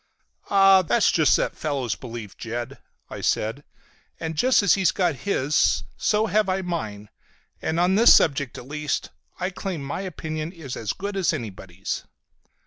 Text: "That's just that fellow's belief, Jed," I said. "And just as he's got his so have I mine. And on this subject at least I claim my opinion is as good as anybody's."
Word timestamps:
"That's 0.49 1.11
just 1.11 1.37
that 1.37 1.55
fellow's 1.55 1.93
belief, 1.93 2.35
Jed," 2.35 2.79
I 3.11 3.21
said. 3.21 3.63
"And 4.19 4.35
just 4.35 4.63
as 4.63 4.73
he's 4.73 4.91
got 4.91 5.13
his 5.27 5.83
so 5.95 6.25
have 6.25 6.49
I 6.49 6.63
mine. 6.63 7.09
And 7.61 7.79
on 7.79 7.93
this 7.93 8.15
subject 8.15 8.57
at 8.57 8.67
least 8.67 9.11
I 9.39 9.51
claim 9.51 9.83
my 9.83 10.01
opinion 10.01 10.53
is 10.53 10.75
as 10.75 10.93
good 10.93 11.15
as 11.15 11.33
anybody's." 11.33 12.03